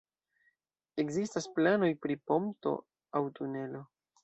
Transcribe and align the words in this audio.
Ekzistas 1.03 1.47
planoj 1.59 1.91
pri 2.07 2.17
ponto 2.33 2.75
aŭ 3.21 3.25
tunelo. 3.39 3.87